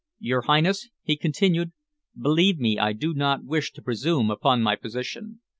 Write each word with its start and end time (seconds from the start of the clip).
"Your 0.17 0.41
Highness," 0.41 0.89
he 1.03 1.15
continued, 1.15 1.73
"believe 2.19 2.57
me, 2.57 2.79
I 2.79 2.91
do 2.91 3.13
not 3.13 3.43
wish 3.45 3.71
to 3.73 3.83
presume 3.83 4.31
upon 4.31 4.63
my 4.63 4.75
position. 4.75 5.41